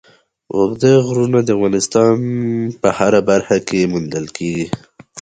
[0.55, 2.15] اوږده غرونه د افغانستان
[2.81, 4.65] په هره برخه کې موندل کېږي.